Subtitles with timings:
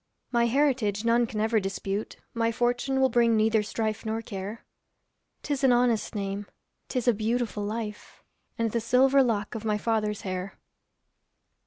[0.31, 4.65] My heritage none can ever dispute, My fortune will bring neither strife nor care;
[5.43, 6.47] 'Tis an honest name,
[6.89, 8.23] 'tis a beautiful life,
[8.57, 10.57] And the silver lock of my father's hair.